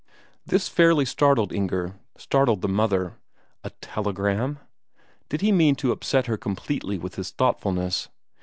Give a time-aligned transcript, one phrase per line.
[0.47, 3.19] This fairly startled Inger; startled the mother.
[3.63, 4.57] A telegram?
[5.29, 8.09] Did he mean to upset her completely with his thoughtfulness?